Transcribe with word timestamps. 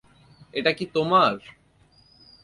এটা 0.53 0.71
কি 0.73 0.85
তোমার? 0.95 1.33